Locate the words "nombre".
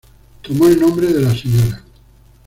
0.81-1.05